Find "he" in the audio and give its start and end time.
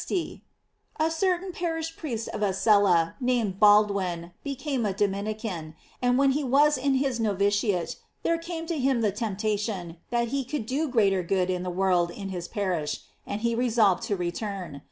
6.31-6.43, 10.29-10.43, 13.41-13.53